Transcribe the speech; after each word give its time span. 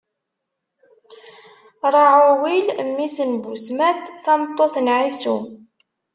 Raɛuwil, 1.93 2.67
mmi-s 2.87 3.17
n 3.29 3.31
Busmat, 3.43 4.03
tameṭṭut 4.23 4.75
n 4.79 4.87
Ɛisu. 4.99 5.37